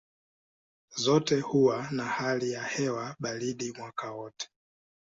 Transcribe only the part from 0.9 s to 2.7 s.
Zote huwa na hali ya